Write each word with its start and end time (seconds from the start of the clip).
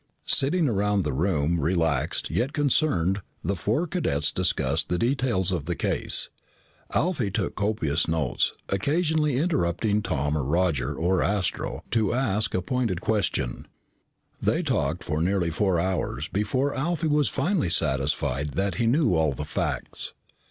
Sitting 0.25 0.67
around 0.67 1.03
the 1.03 1.13
room, 1.13 1.59
relaxed, 1.59 2.31
yet 2.31 2.53
concerned, 2.53 3.21
the 3.43 3.55
four 3.55 3.85
cadets 3.85 4.31
discussed 4.31 4.89
the 4.89 4.97
details 4.97 5.51
of 5.51 5.65
the 5.65 5.75
case. 5.75 6.31
Alfie 6.91 7.29
took 7.29 7.53
copious 7.53 8.07
notes, 8.07 8.53
occasionally 8.69 9.37
interrupting 9.37 10.01
Tom 10.01 10.35
or 10.35 10.43
Roger 10.43 10.95
or 10.95 11.21
Astro 11.21 11.83
to 11.91 12.15
ask 12.15 12.55
a 12.55 12.63
pointed 12.63 12.99
question. 12.99 13.67
They 14.41 14.63
talked 14.63 15.03
for 15.03 15.21
nearly 15.21 15.51
four 15.51 15.79
hours 15.79 16.27
before 16.29 16.73
Alfie 16.73 17.05
was 17.05 17.29
finally 17.29 17.69
satisfied 17.69 18.53
that 18.55 18.75
he 18.81 18.87
knew 18.87 19.13
all 19.13 19.33
the 19.33 19.45
facts. 19.45 20.13